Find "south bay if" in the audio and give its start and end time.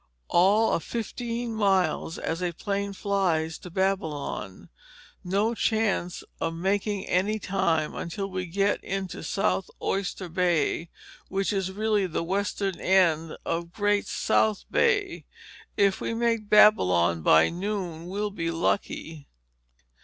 14.07-16.01